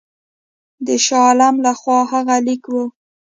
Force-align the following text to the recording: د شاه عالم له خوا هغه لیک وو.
د 0.85 0.89
شاه 1.05 1.23
عالم 1.27 1.55
له 1.65 1.71
خوا 1.79 1.99
هغه 2.11 2.35
لیک 2.45 2.63
وو. 2.73 2.83